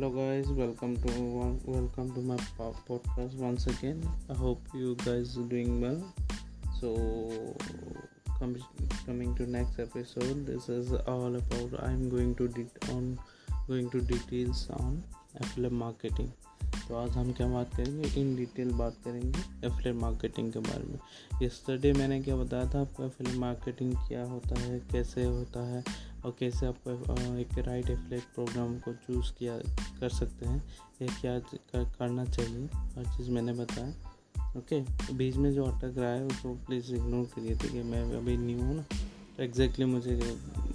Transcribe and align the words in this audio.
hello 0.00 0.16
guys. 0.16 0.48
Welcome 0.48 0.96
to 1.02 1.60
welcome 1.66 2.14
to 2.14 2.20
my 2.20 2.36
podcast 2.58 3.34
once 3.34 3.66
again. 3.66 4.00
I 4.30 4.32
hope 4.32 4.62
you 4.72 4.94
guys 5.04 5.36
are 5.36 5.42
doing 5.42 5.78
well. 5.78 6.00
So 6.80 7.54
com- 8.38 8.56
coming 9.04 9.34
to 9.34 9.46
next 9.46 9.78
episode 9.78 10.46
this 10.46 10.70
is 10.70 10.92
all 11.06 11.36
about 11.36 11.84
i'm 11.84 12.08
going 12.08 12.34
to 12.36 12.48
de- 12.48 12.92
on 12.92 13.18
going 13.68 13.90
to 13.90 14.00
details 14.00 14.68
on 14.78 15.02
affiliate 15.40 15.72
marketing 15.72 16.32
तो 16.90 16.96
आज 16.96 17.16
हम 17.16 17.30
क्या 17.32 17.46
बात 17.46 17.74
करेंगे? 17.74 18.08
In 18.20 18.34
detail 18.36 18.70
बात 18.74 18.96
करेंगे 19.04 19.40
affiliate 19.66 19.94
marketing 19.96 20.50
के 20.52 20.58
बारे 20.58 20.84
में। 20.84 20.98
यस्टरडे 21.42 21.92
मैंने 21.92 22.20
क्या 22.22 22.36
बताया 22.36 22.70
था 22.70 22.80
आपको 22.80 23.04
एफिलेट 23.04 23.36
मार्केटिंग 23.36 23.92
क्या 24.08 24.24
होता 24.24 24.58
है, 24.60 24.78
कैसे 24.92 25.24
होता 25.24 25.64
है 25.66 25.82
और 26.24 26.34
कैसे 26.38 26.66
आप 26.66 26.88
एक 27.40 27.58
राइट 27.58 27.90
एफिलेट 27.90 28.22
प्रोग्राम 28.34 28.78
को 28.78 28.92
चूज़ 28.96 29.32
किया 29.38 29.56
कर 30.00 30.08
सकते 30.08 30.46
हैं, 30.46 30.62
या 31.02 31.08
क्या 31.12 31.84
करना 31.84 32.24
चाहिए, 32.24 32.66
हर 32.96 33.04
चीज़ 33.16 33.30
मैंने 33.30 33.52
बताया। 33.52 34.58
ओके 34.58 34.80
बीच 35.14 35.36
में 35.36 35.52
जो 35.54 35.64
अटक 35.64 35.98
रहा 35.98 36.10
है, 36.10 36.26
उसको 36.26 36.54
प्लीज़ 36.66 36.94
इग्नोर 36.94 37.26
करिए, 37.34 37.56
ठीक 37.56 37.72
है? 37.72 37.82
मैं 37.84 38.02
अभी 38.16 38.36
न्यू 38.38 38.58
हूँ 38.58 38.76
ना 38.76 38.82
तो 39.36 39.42
एग्जैक्टली 39.42 39.84
मुझे 39.86 40.20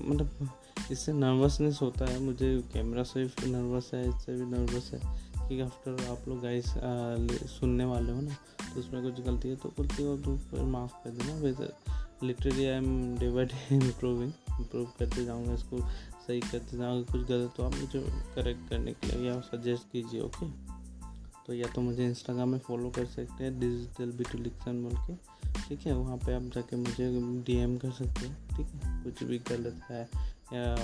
मतलब 0.01 0.49
इससे 0.91 1.13
नर्वसनेस 1.13 1.79
होता 1.81 2.05
है, 2.05 2.19
मुझे 2.21 2.57
कैमरा 2.73 3.03
से 3.03 3.25
भी 3.25 3.51
नर्वस 3.51 3.91
है, 3.93 4.07
इससे 4.09 4.33
भी 4.33 4.45
नर्वस 4.47 4.91
है। 4.93 4.99
कि 5.47 5.59
आफ्टर 5.61 6.05
आप 6.09 6.27
लोग 6.27 6.41
गाइस 6.41 6.73
सुनने 7.49 7.85
वाले 7.85 8.11
हो 8.11 8.21
ना 8.21 8.35
तो 8.65 8.79
उसमें 8.79 9.01
कुछ 9.03 9.25
गलती 9.25 9.49
है 9.49 9.55
तो 9.55 9.73
गलती 9.79 10.03
हो 10.03 10.17
तो 10.17 10.35
फिर 10.49 10.63
माफ़ 10.67 10.93
कर 11.03 11.09
देना। 11.09 11.33
वैसे 11.35 11.69
literally 12.23 12.65
I 12.65 12.77
am 12.77 13.17
day 13.17 13.29
by 13.31 13.45
day 13.45 13.75
improving 13.75 14.31
improve 14.51 14.85
करते 14.99 15.25
जाऊँगा, 15.25 15.53
इसको 15.53 15.79
सही 16.27 16.39
करते 16.41 16.77
जाऊँगा। 16.77 17.11
कुछ 17.11 17.27
गलत 17.27 17.53
तो 17.57 17.63
आप 17.63 17.75
मुझे 17.75 17.99
करेक्ट 18.35 18.69
करने 18.69 18.93
के 18.93 19.07
लिए 19.07 19.27
या 19.27 19.39
सजेस्ट 19.43 19.91
कीजिए 19.91 20.21
ओके 20.21 20.49
तो 21.47 21.53
या 21.53 21.67
तो 21.67 21.81
मुझे 21.81 22.05
इंस्टाग्राम 22.05 22.49
में 22.49 22.59
फॉलो 22.59 22.89
कर 22.89 23.05
सकते 23.05 23.43
हैं 23.43 23.59
डिजिटल 23.59 24.11
बी 24.11 24.37
लिक्सन 24.37 24.81
बोल 24.83 24.93
के, 24.99 25.15
ठीक 25.59 25.85
है? 25.87 25.95
वहाँ 25.95 26.17
पे 26.17 26.33
आप 26.33 26.49
जाके 26.55 26.75
मुझे 26.75 27.09
डीएम 27.45 27.77
कर 27.77 27.91
सकते 27.93 28.27
हैं, 28.27 28.37
ठीक 28.49 28.67
है? 28.67 29.03
कुछ 29.03 29.23
भी 29.23 29.37
गलत 29.49 29.81
है, 29.89 30.01
या 30.53 30.75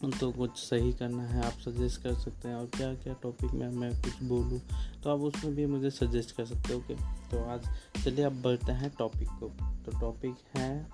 तो 0.00 0.30
कुछ 0.32 0.50
सही 0.58 0.92
करना 0.92 1.22
है, 1.22 1.44
आप 1.46 1.52
सजेस्ट 1.52 2.02
कर 2.02 2.14
सकते 2.14 2.48
हैं 2.48 2.54
और 2.54 2.66
क्या 2.66 2.94
क्या 2.94 3.14
टॉपिक 3.22 3.50
में 3.50 3.68
मैं 3.68 3.90
कुछ 4.02 4.22
बोलूँ 4.22 4.60
तो 5.02 5.10
आप 5.10 5.20
उसमें 5.20 5.54
भी 5.54 5.66
मुझे 5.66 5.90
सजेस्ट 5.90 6.36
कर 6.36 6.44
सकते 6.44 6.72
हो 6.72 6.78
ओके 6.78 6.94
तो 7.30 7.44
आज 7.44 7.68
चलिए 8.04 8.24
अब 8.24 8.42
बढ़ते 8.42 8.72
हैं 8.72 8.90
टॉपिक 8.98 9.28
को। 9.28 9.48
तो 9.84 10.00
टॉपिक 10.00 10.34
है 10.56 10.86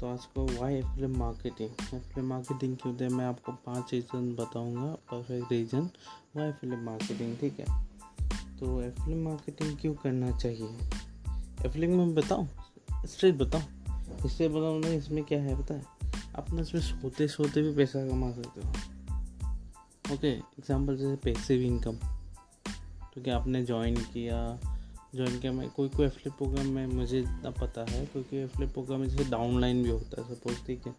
तो 0.00 0.08
आज 0.08 0.24
को 0.24 0.46
why 0.60 0.74
affiliate 0.74 1.06
marketing 1.06 1.70
affiliate 1.94 2.24
marketing 2.24 2.76
क्यों 2.76 2.96
दे 2.96 3.08
मैं 3.08 3.24
आपको 3.24 3.52
पाँच 3.52 3.92
रीज़न 3.92 4.34
बताऊँगा 4.34 4.94
perfect 4.94 5.52
reason 5.52 5.90
why 6.36 6.48
affiliate 6.48 6.76
marketing 6.76 7.36
ठीक 7.36 7.60
है? 7.60 7.84
तो 8.60 8.82
एफिल 8.82 9.14
मार्केटिंग 9.14 9.78
क्यों 9.78 9.94
करना 9.94 10.38
चाहिए? 10.38 10.68
एफिलिंग 11.66 11.94
में 11.94 12.14
बताऊँ? 12.14 12.48
स्ट्रेट 13.06 13.34
बताऊँ? 13.34 13.62
इससे 14.26 14.48
बताऊँ 14.48 14.84
इसमें 14.84 15.24
क्या 15.24 15.42
है 15.42 15.62
पता 15.62 15.74
है? 15.74 16.01
आप 16.38 16.52
ना 16.52 16.60
इसमें 16.60 16.80
सोते 16.82 17.28
सोते 17.28 17.62
भी 17.62 17.74
पैसा 17.74 18.06
कमा 18.08 18.30
सकते 18.32 18.60
हो। 18.60 20.14
ओके 20.14 20.28
एग्जांपल 20.28 20.96
जैसे 20.96 21.16
पैसिव 21.16 21.62
इनकम 21.62 21.96
तो 23.14 23.22
क्या 23.22 23.36
आपने 23.36 23.62
ज्वाइन 23.64 23.96
किया? 23.96 24.58
ज्वाइन 25.14 25.38
किया 25.40 25.52
मैं 25.52 25.68
कोई 25.70 25.88
कोई 25.88 26.06
एफलेट 26.06 26.34
प्रोग्राम 26.34 26.66
में 26.66 26.86
मुझे 26.86 27.18
इतना 27.20 27.50
पता 27.50 27.84
है 27.90 28.04
क्योंकि 28.06 28.36
एफलेट 28.36 28.72
प्रोग्राम 28.72 29.00
में 29.00 29.08
जैसे 29.08 29.30
डाउनलाइन 29.30 29.82
भी 29.82 29.90
होता 29.90 30.22
है 30.22 30.34
सपोज़ 30.34 30.64
ठीक 30.66 30.86
है। 30.86 30.94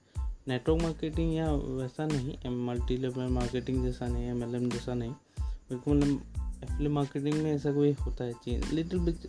नेटवर्क 0.47 0.81
मार्केटिंग 0.81 1.33
या 1.35 1.51
वैसा 1.51 2.05
नहीं 2.05 2.49
मल्टी 2.65 2.97
लेवल 2.97 3.27
मार्केटिंग 3.29 3.83
जैसा 3.83 4.07
नहीं 4.07 4.25
एम 4.25 4.43
एल 4.43 4.55
एम 4.55 4.69
जैसा 4.69 4.93
नहीं। 4.93 5.11
बिल्कुल 5.39 5.97
मतलब 5.97 6.61
एफलेट 6.63 6.91
मार्केटिंग 6.91 7.41
में 7.43 7.51
ऐसा 7.51 7.73
कोई 7.73 7.91
होता 7.91 8.23
है 8.23 8.33
change. 8.33 8.71
Little 8.73 8.99
bit 8.99 9.27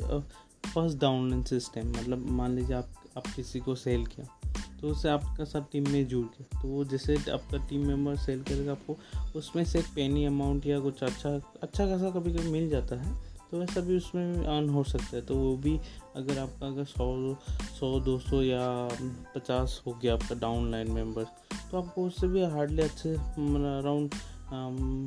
first 0.66 0.98
downline 0.98 1.42
system 1.44 1.90
मतलब 1.90 2.30
मान 2.30 2.56
लीजिए 2.56 2.76
आप 2.76 2.94
आप 3.16 3.26
किसी 3.26 3.60
को 3.60 3.74
सेल 3.74 4.06
किया। 4.06 4.43
तो 4.80 4.88
उससे 4.88 5.08
आपका 5.08 5.44
सब 5.44 5.68
टीम 5.72 5.88
में 5.90 6.06
जुड़ 6.08 6.24
गया। 6.26 6.60
तो 6.62 6.68
वो 6.68 6.84
जैसे 6.84 7.16
आपका 7.32 7.58
टीम 7.68 7.86
मेंबर 7.86 8.16
सेल 8.16 8.42
करेगा 8.42 8.72
आपको, 8.72 8.96
उसमें 9.36 9.64
से 9.64 9.82
पेनी 9.94 10.24
अमाउंट 10.24 10.66
या 10.66 10.80
कुछ 10.80 11.02
अच्छा 11.02 11.30
अच्छा 11.62 11.86
खासा 11.86 12.10
कभी 12.10 12.32
कभी 12.32 12.50
मिल 12.50 12.68
जाता 12.70 12.96
है 12.96 13.14
तो 13.50 13.58
वैसा 13.60 13.80
भी 13.80 13.96
उसमें 13.96 14.44
अर्न 14.46 14.68
हो 14.68 14.82
सकता 14.84 15.16
है। 15.16 15.22
तो 15.22 15.34
वो 15.36 15.56
भी 15.56 15.78
अगर 16.16 16.38
आपका, 16.38 16.66
अगर 16.66 16.84
सौ 16.84 17.36
सौ, 17.78 17.98
दो 18.00 18.18
सौ 18.20 18.42
या 18.42 18.88
पचास 19.34 19.82
हो 19.86 19.92
गया 19.92 20.14
आपका 20.14 20.34
डाउन 20.34 20.70
लाइन 20.70 20.90
मेंबर 20.90 21.24
तो 21.70 21.78
आपको 21.78 22.06
उससे 22.06 22.28
भी 22.28 22.44
हार्डली 22.44 22.82
अच्छे 22.82 23.14
around 23.14 24.14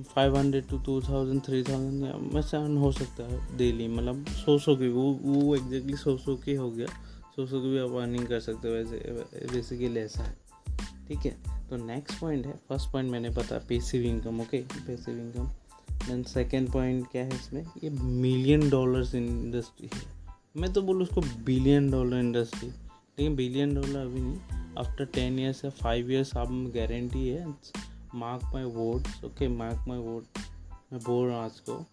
five 0.06 0.38
hundred 0.38 0.68
two 0.68 0.78
two 0.78 1.00
thousand 1.02 1.42
three 1.46 1.62
thousand 1.64 2.34
वैसे 2.34 2.58
अर्न 2.58 2.78
हो 2.78 2.92
सकता 2.92 3.24
है 3.24 3.58
डेली 3.58 3.88
मतलब 3.88 4.26
सौ 4.36 4.58
सौ 4.60 4.76
की, 4.76 4.88
वो 4.90 5.12
वो 5.24 5.56
एग्जैक्टली 5.56 5.98
सौ 5.98 6.16
सौ 6.18 6.36
की 6.36 6.56
हो 6.56 6.70
गया। 6.72 6.88
तो 7.38 7.44
उसको 7.44 7.60
भी 7.62 7.78
आप 7.78 7.92
अर्निंग 8.02 8.28
कर 8.28 8.40
सकते 8.40 8.68
हो 8.68 8.74
वैसे 8.74 8.98
बेसिकली 9.52 10.00
ऐसा 10.00 10.24
है। 10.24 10.36
ठीक 11.08 11.26
है? 11.26 11.32
तो 11.70 11.78
नेक्स्ट 11.78 12.20
पॉइंट 12.20 12.46
है। 12.46 12.54
फ़र्स्ट 12.70 12.92
पॉइंट 12.92 13.12
मैंने 13.12 13.30
पता 13.30 13.58
passive 13.70 14.04
income 14.04 14.42
okay 14.42 14.62
passive 14.78 15.18
income 15.20 15.48
then 16.08 16.24
second 16.24 16.72
point 16.72 17.08
क्या 17.12 17.24
है 17.24 17.36
इसमें? 17.36 17.62
ये 17.84 17.90
मिलियन 17.90 18.70
डॉलर्स 18.70 19.14
इंडस्ट्री 19.16 19.90
है। 19.94 20.02
मैं 20.58 20.72
तो 20.74 20.82
बोलूँ 20.82 21.04
उसको 21.04 21.22
बिलियन 21.46 21.90
डॉलर 21.92 22.18
इंडस्ट्री 22.18 22.68
लेकिन 22.68 23.36
बिलियन 23.36 23.74
डॉलर 23.76 24.00
अभी 24.00 24.22
नहीं। 24.22 24.76
आफ्टर 24.78 25.06
टेन 25.06 25.40
ईयर्स 25.40 25.64
या 25.66 25.72
फाइव 25.74 26.12
ईयर्स 26.12 26.36
आप 26.38 26.52
गारंटी 26.76 27.28
है। 27.28 27.46
Mark 28.16 28.52
my 28.54 28.64
word 28.64 29.26
okay 29.26 29.48
mark 29.48 29.86
my 29.88 30.00
word 30.00 30.40
मैं 30.94 31.02
बोल 31.02 31.28
रहा 31.28 31.38
हूँ 31.38 31.46
आज 31.46 31.60
को। 31.60 31.86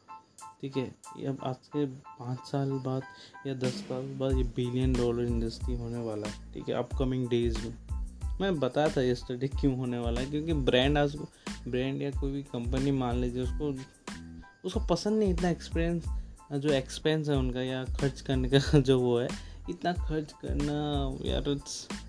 ठीक 0.61 0.77
है, 0.77 0.95
ये 1.19 1.27
अब 1.27 1.39
आज 1.45 1.67
के 1.67 1.85
पाँच 1.87 2.39
साल 2.47 2.71
बाद 2.85 3.03
या 3.47 3.55
दस 3.55 3.75
साल 3.89 4.03
बाद 4.19 4.33
ये 4.33 4.43
बिलियन 4.57 4.93
डॉलर 4.93 5.25
इंडस्ट्री 5.25 5.75
होने 5.77 5.99
वाला 5.99 6.29
है, 6.29 6.53
ठीक 6.53 6.69
है 6.69 6.75
अपकमिंग 6.75 7.29
डेज़ 7.29 7.59
में। 7.59 7.75
मैं 8.41 8.59
बताया 8.61 8.89
था 8.89 9.03
यस्टरडे 9.03 9.49
क्यों 9.49 9.77
होने 9.77 9.99
वाला 9.99 10.21
है, 10.21 10.31
क्योंकि 10.31 10.53
ब्रांड 10.53 10.99
आज 10.99 11.17
ब्रांड 11.69 12.03
या 12.03 12.11
कोई 12.11 12.33
भी 12.33 12.43
कंपनी 12.43 12.91
मान 12.91 13.17
लीजिए 13.17 13.43
उसको 13.43 13.75
उसको 14.65 14.81
पसंद 14.81 15.19
नहीं 15.19 15.33
इतना 15.35 15.49
एक्सपीरियंस 15.51 16.07
जो 16.53 16.69
एक्सपेंस 16.69 17.29
है 17.29 17.37
उनका 17.37 17.63
या 17.63 17.85
खर्च 17.85 18.21
करने 18.21 18.49
का 18.49 18.79
जो 18.81 18.99
वो 19.01 19.19
है, 19.19 19.29
इतना 19.71 19.93
खर्च 19.93 20.33
करना 20.43 20.75
यार 21.25 21.49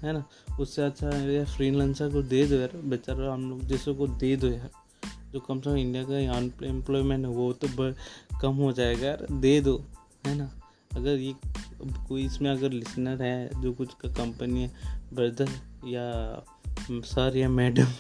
है 0.04 0.14
ना, 0.14 0.24
उससे 0.60 0.82
अच्छा 0.82 1.10
यार 1.10 1.46
फ्री 1.46 1.72
को 2.12 2.22
दे 2.22 2.46
दो 2.48 2.56
यार, 2.56 2.78
बेचारा 2.78 3.34
हम 3.34 3.50
लोग, 3.50 3.62
जैसे 3.62 3.94
को 3.94 4.08
दे 4.08 4.36
दो 4.36 4.48
यार। 4.48 4.70
जो 5.35 5.40
कम 5.41 5.59
से 5.59 5.69
कम 5.69 5.78
इंडिया 5.78 6.03
का 6.03 6.68
एम्प्लॉयमेंट 6.68 7.25
है, 7.25 7.31
वो 7.31 7.51
तो 7.53 7.68
कम 8.41 8.56
हो 8.56 8.72
जाएगा 8.73 9.07
यार, 9.07 9.25
दे 9.31 9.59
दो, 9.62 9.78
है 10.25 10.35
ना? 10.38 10.50
अगर 10.91 11.19
ये 11.19 11.34
कोई 12.07 12.25
इसमें 12.25 12.50
अगर 12.51 12.72
लिसनर 12.72 13.22
है, 13.22 13.62
जो 13.62 13.72
कुछ 13.73 13.94
का 13.94 14.09
कंपनी 14.13 14.62
है 14.62 14.72
ब्रदर 15.13 15.50
या 15.88 16.06
सर 16.90 17.38
या 17.38 17.50
मैडम 17.51 17.91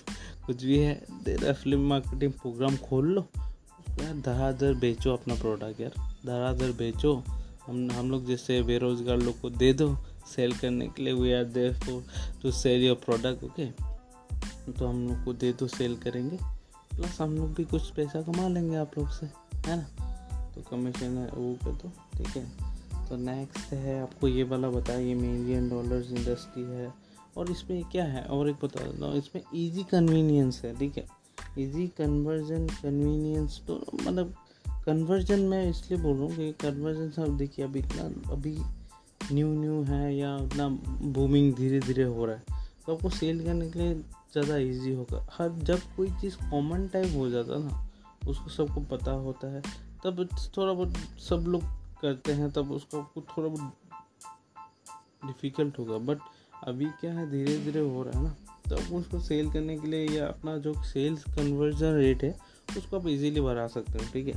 कुछ 0.45 0.63
भी 0.63 0.77
है, 0.77 0.93
दे 1.23 1.35
रहा 1.35 1.53
फ़िल्म 1.53 1.87
मार्केटिंग 1.89 2.31
प्रोग्राम 2.33 2.77
खोल 2.79 3.11
लो। 3.13 3.25
यार 4.01 4.15
धड़ाधड़ 4.21 4.73
बेचो 4.77 5.13
अपना 5.13 5.35
प्रोडक्ट 5.35 5.81
यार 5.81 5.93
धड़ाधड़ 6.25 6.71
बेचो। 6.77 7.13
हम 7.67 7.89
हम 7.91 8.11
लोग 8.11 8.25
जैसे 8.25 8.61
बेरोजगार 8.63 9.17
लोग 9.17 9.39
को 9.41 9.49
दे 9.51 9.73
दो 9.73 9.95
सेल 10.27 10.57
करने 10.57 10.87
के 10.87 11.03
लिए 11.03 11.13
we 11.13 11.33
are 11.33 11.43
there 11.53 11.73
for 11.79 12.03
to 12.41 12.51
sell 12.53 12.83
your 12.83 12.95
product 13.05 13.43
okay 13.43 13.71
तो 14.71 14.87
हम 14.87 15.07
लोग 15.07 15.23
को 15.25 15.33
दे 15.35 15.51
दो 15.53 15.67
सेल 15.67 15.95
करेंगे। 15.97 16.37
प्लस 16.95 17.21
हम 17.21 17.35
लोग 17.35 17.53
भी 17.53 17.63
कुछ 17.63 17.89
पैसा 17.89 18.21
कमा 18.21 18.47
लेंगे 18.47 18.75
आप 18.75 18.97
लोग 18.97 19.09
से, 19.09 19.25
है 19.69 19.77
ना? 19.77 19.83
तो 20.55 20.61
कमीशन 20.61 21.17
है 21.17 21.27
वो 21.27 21.53
पे 21.53 21.75
तो 21.75 21.89
ठीक 21.89 22.27
है? 22.27 22.45
तो 23.09 23.15
नेक्स्ट 23.15 23.73
है, 23.73 24.01
आपको 24.01 24.27
ये 24.27 24.43
वाला 24.43 24.69
बताया, 24.69 24.99
ये 24.99 25.15
मिलियन 25.15 25.69
डॉलर्स 25.69 26.11
इंडस्ट्री 26.11 26.63
है। 26.63 26.93
और 27.37 27.51
इसमें 27.51 27.83
क्या 27.83 28.05
है? 28.05 28.23
और 28.23 28.49
एक 28.49 28.55
बता 28.55 28.83
देता 28.83 29.05
हूँ, 29.05 29.15
इसमें 29.15 29.43
इजी 29.55 29.83
कन्वीनियंस 29.83 30.61
है, 30.65 30.75
ठीक 30.75 30.97
है? 30.97 31.05
इजी 31.57 31.87
कन्वर्जन 31.87 32.67
कन्वीनियंस 32.67 33.61
तो 33.67 33.85
मतलब 34.03 34.35
कन्वर्जन 34.85 35.39
मैं 35.39 35.69
इसलिए 35.69 35.99
बोल 35.99 36.13
रहा 36.13 36.23
हूँ 36.23 36.35
कि 36.35 36.51
कन्वर्जन 36.51 37.09
सब 37.09 37.37
देखिए 37.37 37.65
अभी 37.65 37.79
इतना, 37.79 38.31
अभी 38.31 38.57
न्यू 39.31 39.47
न्यू 39.47 39.83
है 39.83 40.15
या 40.15 40.35
उतना 40.37 40.67
बूमिंग 41.01 41.53
धीरे 41.53 41.79
धीरे 41.79 42.03
हो 42.03 42.25
रहा 42.25 42.35
है। 42.35 42.54
तो 42.87 42.95
आपको 42.95 43.09
सेल 43.11 43.43
करने 43.45 43.69
के 43.71 43.79
लिए 43.79 43.93
ज़्यादा 43.93 44.57
इजी 44.57 44.93
होगा। 44.93 45.25
हर, 45.31 45.49
जब 45.51 45.79
कोई 45.95 46.09
चीज़ 46.21 46.35
कॉमन 46.49 46.87
टाइप 46.87 47.15
हो 47.15 47.29
जाता 47.29 47.57
ना, 47.59 47.87
उसको 48.27 48.49
सबको 48.49 48.81
पता 48.91 49.11
होता 49.11 49.47
है। 49.47 49.61
तब 50.03 50.27
थोड़ा 50.57 50.73
बहुत 50.73 50.97
सब 51.21 51.45
लोग 51.47 51.63
करते 52.01 52.31
हैं, 52.31 52.51
तब 52.51 52.71
उसको 52.71 53.23
थोड़ा 53.29 53.47
बहुत 53.47 53.73
डिफ़िकल्ट 55.25 55.79
होगा। 55.79 55.97
बट 56.05 56.19
अभी 56.63 56.85
क्या 57.01 57.13
है 57.13 57.29
धीरे 57.31 57.57
धीरे 57.59 57.79
हो 57.81 58.03
रहा 58.03 58.17
है 58.17 58.23
ना 58.23 58.35
तो 58.69 58.75
आप 58.75 58.91
उसको 58.93 59.19
सेल 59.19 59.49
करने 59.51 59.77
के 59.79 59.87
लिए 59.87 60.07
या 60.09 60.27
अपना 60.27 60.57
जो 60.57 60.73
सेल्स 60.83 61.23
कन्वर्जन 61.25 61.93
रेट 61.93 62.23
है, 62.23 62.35
उसको 62.77 62.99
आप 62.99 63.07
इजीली 63.07 63.41
बढ़ा 63.41 63.65
सकते 63.67 63.91
हो, 63.93 64.05
ठीक 64.13 64.27
है? 64.27 64.33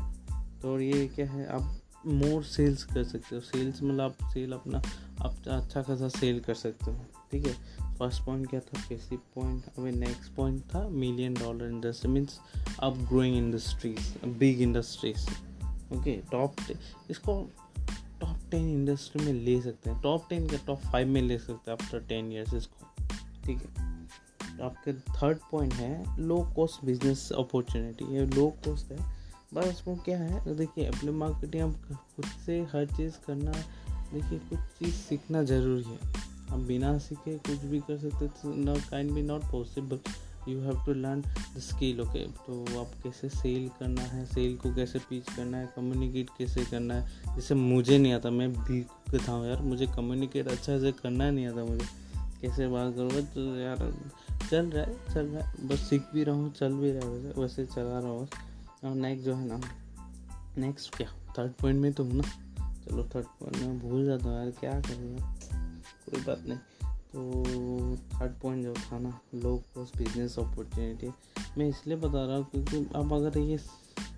तो 0.62 0.78
ये 0.80 1.06
क्या 1.08 1.26
है, 1.26 1.46
आप 1.46 1.77
मोर 2.06 2.42
सेल्स 2.44 2.84
कर 2.84 3.04
सकते 3.04 3.34
हो। 3.34 3.40
सेल्स 3.40 3.82
मतलब 3.82 4.00
आप 4.00 4.16
सेल 4.32 4.52
अपना, 4.52 4.78
आप 5.22 5.34
अच्छा 5.48 5.82
खासा 5.82 6.08
सेल 6.08 6.40
कर 6.40 6.54
सकते 6.54 6.90
हो, 6.90 7.04
ठीक 7.32 7.46
है? 7.46 7.52
फ़र्स्ट 7.96 8.24
पॉइंट 8.24 8.48
क्या 8.50 8.60
था? 8.60 8.80
बेसिक 8.80 9.18
पॉइंट 9.34 9.64
अभी 9.78 9.90
नेक्स्ट 9.90 10.32
पॉइंट 10.32 10.62
था 10.64 10.88
million 10.88 11.34
dollar 11.34 11.64
industry 11.64 12.10
means 12.10 12.38
up 12.80 12.96
growing 12.96 13.36
industries 13.36 14.26
big 14.28 14.60
industries 14.60 15.28
okay 15.94 16.12
top 16.32 16.54
इसको 17.10 17.50
टॉप 18.20 18.36
टेन 18.50 18.68
इंडस्ट्री 18.70 19.24
में 19.24 19.32
ले 19.32 19.60
सकते 19.62 19.90
हैं। 19.90 20.02
टॉप 20.02 20.28
टेन 20.30 20.48
के 20.48 20.56
टॉप 20.56 20.78
फाइव 20.78 21.08
में 21.08 21.22
ले 21.22 21.38
सकते 21.38 21.70
हैं 21.70 21.78
आफ्टर 21.82 22.00
टेन 22.00 22.32
ईयर्स 22.32 22.54
इसको, 22.54 22.86
ठीक 23.44 23.58
है? 23.58 23.88
आपके 24.62 24.92
थर्ड 24.92 25.38
पॉइंट 25.50 25.74
है 25.74 26.20
लो 26.20 26.52
कॉस्ट 26.56 26.84
बिज़नेस 26.84 27.32
अपॉर्चुनिटी 27.32 28.14
ये 28.14 28.26
लो 28.26 28.48
कॉस्ट 28.64 28.92
है। 28.92 29.17
बस 29.54 29.66
उसको 29.66 29.94
क्या 29.96 30.18
है? 30.18 30.56
देखिए, 30.56 30.84
अपने 30.84 31.10
मार्केटिंग 31.10 31.62
आप 31.62 31.98
खुद 32.16 32.24
से 32.46 32.60
हर 32.72 32.86
चीज़ 32.86 33.14
करना, 33.26 33.52
देखिए 34.12 34.38
कुछ 34.38 34.58
चीज़ 34.78 34.94
सीखना 34.94 35.42
ज़रूरी 35.42 35.84
है। 35.84 35.98
आप 36.52 36.58
बिना 36.58 36.96
सीखे 36.98 37.36
कुछ 37.38 37.64
भी 37.64 37.78
कर 37.80 37.98
सकते 37.98 38.56
not 38.56 38.78
kind 38.90 39.10
be 39.12 39.22
not 39.22 39.42
possible 39.42 39.98
you 40.48 40.60
have 40.60 40.82
to 40.86 40.92
learn 40.92 41.20
the 41.56 41.60
skill 41.60 42.00
okay 42.00 42.24
तो 42.46 42.80
आप 42.80 42.92
कैसे 43.02 43.28
सेल 43.28 43.68
करना 43.80 44.02
है 44.02 44.24
सेल 44.26 44.56
को 44.56 44.74
कैसे 44.74 44.98
पीच 44.98 45.24
करना 45.36 45.58
है 45.58 45.72
कम्युनिकेट 45.76 46.30
कैसे 46.38 46.64
करना 46.64 46.94
है? 46.94 47.34
जैसे 47.34 47.54
मुझे 47.54 47.98
नहीं 47.98 48.12
आता, 48.12 48.30
मैं 48.30 48.52
भी 48.54 48.82
था 49.18 49.46
यार, 49.46 49.62
मुझे 49.62 49.86
कम्युनिकेट 49.86 50.48
अच्छा 50.48 50.78
से 50.78 50.92
करना 50.92 51.30
नहीं 51.30 51.46
आता 51.46 51.64
मुझे। 51.64 51.86
कैसे 52.42 52.68
बात 52.68 52.94
करूँगा 52.94 53.20
तो 53.34 53.56
यार, 53.56 53.92
चल 54.50 54.66
रहा 54.66 54.84
है, 54.84 55.14
चल 55.14 55.26
रहा 55.26 55.46
है, 55.46 55.68
बस 55.68 55.88
सीख 55.88 56.02
भी 56.14 56.24
रहा 56.24 56.34
हूँ, 56.34 56.52
चल 56.52 56.72
भी 56.72 56.92
रहा 56.92 57.08
है 57.08 57.16
वैसे 57.16 57.40
वैसे 57.40 57.66
चला 57.66 57.98
रहा 57.98 58.10
हूँ। 58.10 58.28
और 58.84 58.94
नेक्स्ट 58.94 59.24
जो 59.26 59.34
है 59.34 59.46
ना 59.46 59.60
नेक्स्ट 60.58 60.96
क्या? 60.96 61.08
थर्ड 61.38 61.52
पॉइंट 61.52 61.80
में 61.80 61.92
तो 61.92 62.04
हूँ 62.04 62.14
ना। 62.14 62.22
चलो 62.84 63.02
थर्ड 63.14 63.26
पॉइंट 63.40 63.56
में 63.56 63.78
भूल 63.80 64.04
जाता 64.06 64.28
हूँ 64.28 64.36
यार, 64.36 64.50
क्या 64.50 64.80
करूँगा 64.80 65.34
कोई 66.06 66.20
बात 66.20 66.44
नहीं। 66.46 66.58
तो 67.12 67.96
थर्ड 68.14 68.32
पॉइंट 68.40 68.62
जो 68.64 68.74
था 68.74 68.98
ना 68.98 69.18
लो 69.34 69.56
कॉस्ट 69.74 69.96
बिज़नेस 69.98 70.38
अपॉर्चुनिटी 70.38 71.10
मैं 71.58 71.68
इसलिए 71.68 71.96
बता 71.96 72.24
रहा 72.26 72.36
हूँ 72.36 72.46
क्योंकि 72.50 72.76
अब 72.94 73.12
अगर 73.12 73.38
ये 73.38 73.58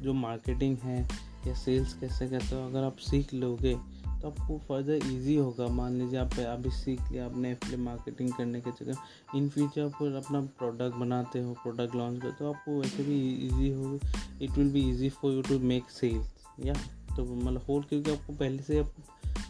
जो 0.03 0.13
मार्केटिंग 0.15 0.77
है 0.79 1.01
या 1.47 1.55
सेल्स 1.55 1.95
कैसे 1.95 2.29
कहते 2.29 2.55
हो, 2.57 2.67
अगर 2.67 2.85
आप 2.85 2.97
सीख 3.01 3.35
लोगे 3.35 3.75
तो 4.23 4.29
आपको 4.29 4.59
फर्दर 4.59 5.07
इजी 5.07 5.37
होगा। 5.37 5.67
मान 5.73 5.99
लीजिए 5.99 6.19
आप 6.19 6.39
अभी 6.39 6.71
सीख 6.71 7.11
लिया 7.13 7.25
आपने 7.27 7.51
एफ़ 7.53 7.77
मार्केटिंग 7.79 8.33
करने 8.33 8.61
के 8.61 8.71
चक्कर। 8.71 9.37
इन 9.37 9.49
फ्यूचर 9.49 9.81
आप 9.83 10.03
अपना 10.17 10.41
प्रोडक्ट 10.59 10.97
बनाते 10.97 11.43
हो 11.43 11.53
प्रोडक्ट 11.63 11.95
लॉन्च 11.95 12.23
करते 12.23 12.45
हो 12.45 12.53
आपको 12.53 12.81
वैसे 12.81 13.03
भी 13.03 13.19
इजी 13.47 13.71
हो 13.71 13.99
it 14.43 14.51
will 14.51 14.73
be 14.73 14.89
easy 14.91 15.09
for 15.11 15.33
you 15.33 15.43
to 15.43 15.59
make 15.59 15.91
sales 15.91 16.33
या? 16.65 16.75
तो 17.17 17.25
मतलब 17.25 17.63
होल 17.69 17.83
क्योंकि 17.83 18.11
आपको 18.11 18.33
पहले 18.33 18.63
से 18.63 18.79
आप 18.79 18.93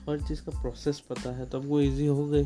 हर 0.09 0.21
चीज़ 0.21 0.43
का 0.43 0.61
प्रोसेस 0.63 1.01
पता 1.01 1.33
है 1.33 1.49
तो 1.51 1.61
आपको 1.61 1.81
ईजी 1.81 2.07
हो 2.07 2.27
गई 2.27 2.45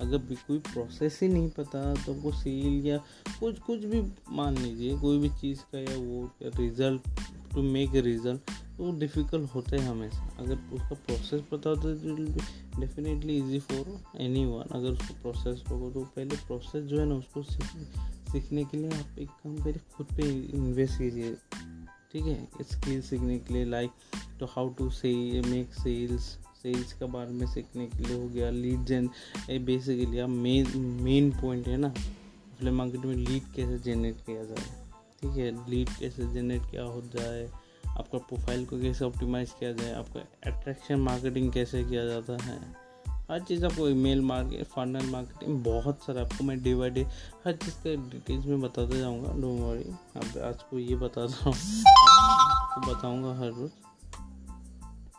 अगर 0.00 0.18
भी 0.18 0.34
कोई 0.34 0.58
प्रोसेस 0.58 1.18
ही 1.22 1.28
नहीं 1.28 1.48
पता 1.50 1.82
तो 1.94 2.14
आपको 2.14 2.32
सेल 2.32 2.86
या 2.86 2.98
कुछ 3.40 3.58
कुछ 3.58 3.84
भी 3.84 4.00
मान 4.30 4.58
लीजिए 4.58 4.98
कोई 4.98 5.18
भी 5.18 5.28
चीज़ 5.30 5.60
का 5.72 5.78
या 5.78 5.96
वो 5.98 6.30
रिज़ल्ट 6.44 7.08
टू 7.54 7.62
मेक 7.62 7.94
रिज़ल्ट 7.94 8.50
तो 8.78 8.90
डिफ़िकल्ट 8.98 9.54
होते 9.54 9.76
हैं 9.76 9.88
हमेशा। 9.88 10.28
अगर 10.38 10.58
उसका 10.72 10.94
प्रोसेस 10.96 11.40
पता 11.52 11.70
होता 11.70 11.94
तो 11.94 12.80
definitely 12.80 13.36
easy 13.38 13.58
for 13.60 13.98
any 14.20 14.44
one 14.46 14.74
अगर 14.74 14.90
उसको 14.90 15.14
प्रोसेस 15.22 15.62
होगा 15.70 15.90
तो 15.94 16.00
पहले 16.16 16.36
प्रोसेस 16.36 16.84
जो 16.84 17.00
है 17.00 17.06
ना, 17.06 17.14
उसको 17.14 17.42
सीख, 17.42 17.66
सीखने 18.32 18.64
के 18.64 18.76
लिए 18.76 18.90
आप 18.90 19.18
एक 19.18 19.28
काम 19.28 19.56
करिए, 19.56 19.80
खुद 19.96 20.06
पे 20.06 20.30
इन्वेस्ट 20.56 20.98
कीजिए। 20.98 21.34
ठीक 22.12 22.24
है? 22.24 22.48
स्किल 22.62 23.00
सीखने 23.02 23.38
के 23.38 23.54
लिए 23.54 23.64
लाइक 23.64 23.90
तो 24.40 24.46
how 24.46 24.68
to 24.68 24.90
say 24.90 25.40
make 25.42 25.74
sales 25.74 26.22
sales 26.62 26.92
के 26.92 27.04
बारे 27.06 27.30
में 27.30 27.46
सीखने 27.46 27.86
के 27.86 28.04
लिए 28.04 28.16
हो 28.16 28.28
गया। 28.28 28.50
लीड 28.50 28.84
जेन 28.84 29.10
बेसिकली 29.64 30.18
आप 30.18 30.28
मेन 30.28 30.76
मेन 31.02 31.30
पॉइंट 31.32 31.68
है 31.68 31.76
ना। 31.76 31.88
अपने 31.88 32.70
मार्केट 32.70 33.04
में 33.04 33.16
लीड 33.16 33.52
कैसे 33.54 33.78
जनरेट 33.84 34.20
किया 34.26 34.44
जाए? 34.44 34.66
ठीक 35.20 35.30
है? 35.32 35.50
लीड 35.70 35.88
कैसे 35.90 36.32
जनरेट 36.32 36.70
किया 36.70 36.82
हो 36.84 37.02
जाए? 37.14 37.48
आपका 37.90 38.18
प्रोफ़ाइल 38.18 38.64
को 38.66 38.80
कैसे 38.80 39.04
ऑप्टिमाइज़ 39.04 39.52
किया 39.60 39.72
जाए, 39.72 39.92
आपका 39.92 40.20
अट्रैक्शन 40.46 41.00
मार्केटिंग 41.00 41.52
कैसे 41.52 41.82
किया 41.84 42.04
जाता 42.06 42.36
है, 42.44 42.58
हर 43.30 43.40
चीज़ 43.40 43.64
आपको 43.66 43.88
ईमेल 43.88 44.20
मार्केट 44.22 44.66
फनल 44.66 45.06
मार्केटिंग 45.06 45.62
बहुत 45.64 46.04
सारा 46.04 46.20
आपको 46.20 46.44
मैं 46.44 46.62
डे 46.62 46.74
बाई 46.74 46.90
डे 46.90 47.02
हर 47.46 47.52
चीज़ 47.54 47.74
का 47.76 47.94
डिटेल्स 48.10 48.46
में 48.46 48.60
बताते 48.60 48.98
जाऊँगा 48.98 49.32
डोंट 49.40 49.60
वरी 49.60 49.90
अब 50.16 50.38
आज 50.44 50.62
को 50.62 50.78
ये 50.78 50.96
बताता 50.96 51.44
हूँ, 51.44 51.54
आपको 51.54 52.80
बताऊँगा 52.92 53.34
हर 53.40 53.50
रोज़, 53.50 53.72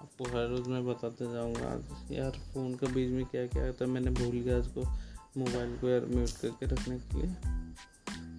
आपको 0.01 0.29
हर 0.29 0.47
रोज़ 0.47 0.69
मैं 0.69 0.85
बताते 0.87 1.31
जाऊँगा 1.33 1.77
यार 2.11 2.39
फ़ोन 2.53 2.73
का 2.75 2.87
बीच 2.87 3.11
में 3.11 3.25
क्या 3.25 3.45
क्या 3.47 3.67
आता 3.67 3.85
है 3.85 3.91
मैंने 3.91 4.11
भूल 4.11 4.35
गया 4.37 4.57
इसको 4.57 4.81
मोबाइल 5.37 5.77
को 5.77 5.89
यार 5.89 6.05
म्यूट 6.05 6.29
करके 6.41 6.65
रखने 6.65 6.97
के 6.99 7.21
लिए. 7.21 7.35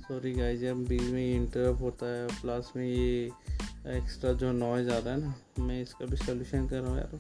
सॉरी 0.02 0.32
गाइज़ 0.32 0.64
यार, 0.64 0.74
बीच 0.74 1.02
में 1.02 1.20
ये 1.22 1.34
इंटरप 1.34 1.80
होता 1.80 2.06
है 2.06 2.26
प्लस 2.40 2.72
में 2.76 2.86
ये 2.86 3.30
एक्स्ट्रा 3.86 4.32
जो 4.32 4.50
नॉइज़ 4.52 4.90
आता 4.90 5.10
है 5.10 5.20
ना, 5.20 5.34
मैं 5.58 5.80
इसका 5.82 6.06
भी 6.06 6.16
सोल्यूशन 6.16 6.66
कर 6.68 6.80
रहा 6.80 6.90
हूँ 6.90 6.98
यार। 6.98 7.18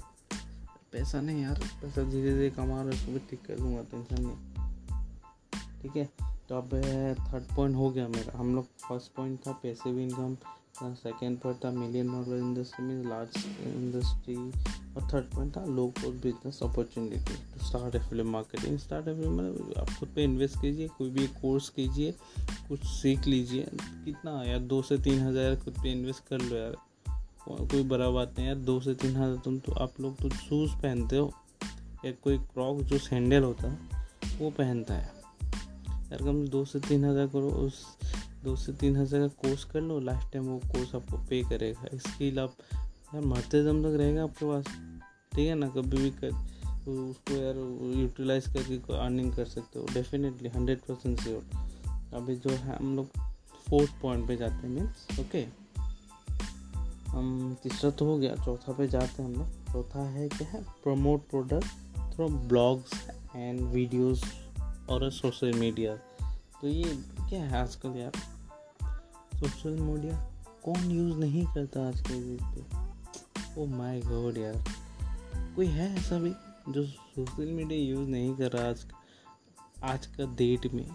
पैसा 0.92 1.20
नहीं 1.20 1.42
यार, 1.42 1.60
पैसा 1.82 2.02
धीरे 2.02 2.32
धीरे 2.34 2.50
कमा 2.50 2.74
रहा 2.74 2.82
है 2.82 2.88
उसको 2.88 3.12
भी 3.12 3.18
ठीक 3.30 3.40
कर 3.46 3.56
दूँगा 3.56 3.82
टेंशन 3.90 4.22
नहीं। 4.22 5.82
ठीक 5.82 5.96
है 5.96 6.08
तो 6.48 6.56
अब 6.56 6.74
थर्ड 7.32 7.54
पॉइंट 7.56 7.76
हो 7.76 7.90
गया 7.90 8.08
मेरा। 8.08 8.38
हम 8.38 8.54
लोग 8.54 8.66
फ़र्स्ट 8.78 9.12
पॉइंट 9.14 9.38
था 9.46 9.52
पैसे 9.52 9.92
भी 9.92 10.02
इनकम 10.04 10.94
सेकेंड 10.94 11.38
पॉइंट 11.40 11.64
था 11.64 11.70
मिलियन 11.70 12.12
डॉलर 12.12 12.36
इंडस्ट्री 12.38 12.84
में 12.84 13.04
लार्ज 13.04 13.44
इंडस्ट्री 13.66 14.36
और 14.96 15.08
थर्ड 15.12 15.24
पॉइंट 15.34 15.56
था 15.56 15.64
low 15.66 15.86
cost 15.96 16.22
business 16.22 16.58
opportunity 16.62 17.18
to 17.24 17.64
start 17.66 17.94
a 17.94 18.22
marketing 18.22 18.78
start 18.78 19.08
a 19.08 19.14
film 19.14 19.32
मतलब 19.34 19.74
आप 19.78 19.90
खुद 19.98 20.08
पे 20.14 20.24
इन्वेस्ट 20.24 20.60
कीजिए, 20.60 20.88
कोई 20.88 21.10
भी 21.10 21.26
कोर्स 21.40 21.68
कीजिए, 21.68 22.14
कुछ 22.68 22.84
सीख 22.86 23.26
लीजिए। 23.26 23.66
कितना 24.04 24.42
यार? 24.44 24.58
दो 24.60 24.80
से 24.82 24.98
तीन 24.98 25.20
हज़ार 25.20 25.56
खुद 25.56 25.74
पे 25.82 25.92
इन्वेस्ट 25.92 26.26
कर 26.28 26.40
लो 26.40 26.56
यार। 26.56 26.76
कोई 27.48 27.82
बड़ा 27.84 28.08
बात 28.10 28.34
नहीं 28.38 28.46
यार, 28.46 28.56
दो 28.56 28.80
से 28.80 28.94
तीन 28.94 29.16
हज़ार 29.16 29.36
तुम 29.44 29.58
तो 29.58 29.72
आप 29.74 30.00
लोग 30.00 30.16
तो 30.16 30.28
शूज़ 30.30 30.72
पहनते 30.72 31.16
हो। 31.16 31.32
या 32.04 32.12
कोई 32.24 32.38
क्रॉक 32.38 32.80
जो 32.82 32.98
सैंडल 32.98 33.42
होता 33.42 33.70
है, 33.70 33.78
वो 34.38 34.50
पहनता 34.50 34.94
है। 34.94 35.12
यार 36.12 36.22
कम 36.22 36.46
दो 36.48 36.64
से 36.64 36.80
तीन 36.80 37.04
हज़ार 37.04 37.26
करो, 37.26 37.50
उस 37.58 37.84
दो 38.44 38.54
से 38.56 38.72
तीन 38.72 38.96
हज़ार 38.96 39.20
का 39.20 39.28
कोर्स 39.40 39.64
कर 39.64 39.80
लो। 39.80 39.98
लास्ट 40.00 40.32
टाइम 40.32 40.44
वो 40.44 40.58
कोर्स 40.66 40.94
आपको 40.94 41.16
पे 41.28 41.42
करेगा। 41.48 41.96
स्किल 41.98 42.38
आप 42.38 42.56
यार 43.14 43.24
मरते 43.24 43.62
दम 43.64 43.82
तक 43.82 43.96
रहेगा 43.98 44.22
आपके 44.22 44.46
पास। 44.46 44.64
ठीक 45.32 45.48
है 45.48 45.54
ना, 45.54 45.68
कभी 45.68 45.96
भी 45.96 46.10
कर 46.12 46.30
उसको 46.90 47.34
यार 47.34 47.56
यूटिलाइज 48.00 48.46
करके 48.46 48.76
अर्निंग 48.98 49.32
कर 49.34 49.44
सकते 49.46 49.78
हो। 49.78 49.86
डेफिनेटली 49.94 50.48
हंड्रेड 50.48 50.80
परसेंट 50.80 51.20
श्योर 51.20 52.14
अभी 52.14 52.36
जो 52.36 52.50
है, 52.50 52.76
हम 52.76 52.96
लोग 52.96 53.18
फोर्थ 53.68 54.00
पॉइंट 54.02 54.26
पे 54.28 54.36
जाते 54.36 54.54
हैं 54.54 54.68
मीन्स 54.68 55.18
ओके 55.20 55.46
हम 57.10 57.56
तीसरा 57.62 57.90
तो 57.90 58.04
हो 58.06 58.16
गया, 58.18 58.34
चौथा 58.36 58.72
पे 58.72 58.86
जाते 58.88 59.22
हैं 59.22 59.28
हम 59.30 59.36
लोग। 59.36 59.72
चौथा 59.72 60.02
है 60.10 60.28
क्या 60.28 60.48
है? 60.48 60.62
Promote 60.82 61.28
product 61.30 62.14
through 62.14 62.28
blogs 62.28 62.92
and 63.36 63.60
videos 63.62 64.22
और 64.90 65.10
सोशल 65.12 65.52
मीडिया 65.52 65.96
तो 66.60 66.68
ये 66.68 66.96
क्या 67.28 67.42
है 67.42 67.62
आजकल 67.62 67.98
यार? 67.98 68.12
सोशल 69.34 69.80
मीडिया 69.80 70.26
कौन 70.64 70.90
यूज़ 70.90 71.16
नहीं 71.16 71.44
करता 71.46 71.88
आज 71.88 72.00
के 72.00 72.20
डेट 72.20 72.42
पे? 72.54 72.79
ओ 73.58 73.66
माय 73.66 74.00
गॉड 74.00 74.38
यार। 74.38 74.64
कोई 75.56 75.66
है 75.66 75.96
ऐसा 75.96 76.18
भी 76.18 76.32
जो 76.72 76.86
सोशल 76.86 77.46
मीडिया 77.46 77.80
यूज़ 77.80 78.08
नहीं 78.08 78.36
कर 78.36 78.52
रहा 78.52 78.68
आज 78.68 78.86
आज 79.82 80.06
का 80.06 80.34
डेट 80.34 80.72
में? 80.72 80.90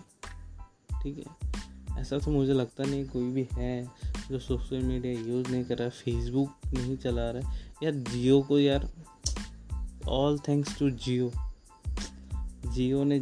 ठीक 1.04 1.18
है? 1.18 1.56
ऐसा 2.02 2.18
तो 2.18 2.32
मुझे 2.32 2.54
लगता 2.54 2.84
नहीं 2.84 3.06
कोई 3.06 3.32
भी 3.32 3.48
है 3.54 3.92
जो 4.30 4.40
सोशल 4.40 4.80
मीडिया 4.80 5.14
यूज़ 5.14 5.52
नहीं 5.52 5.64
कर 5.64 5.78
रहा 5.78 5.90
फेसबुक 5.90 6.50
नहीं 6.74 6.98
चला 6.98 7.32
रहा 7.32 7.52
है। 7.52 7.74
यार 7.84 7.94
जियो 7.94 8.42
को 8.42 8.60
यार 8.60 8.92
all 10.08 10.40
thanks 10.40 10.80
to 10.80 10.90
Jio. 10.90 11.32
Jio 12.72 13.04
ने 13.04 13.20